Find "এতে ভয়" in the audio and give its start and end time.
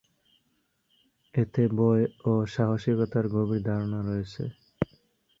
1.33-2.03